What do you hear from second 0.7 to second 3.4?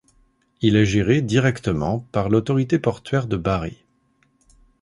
est géré directement par l'autorité portuaire de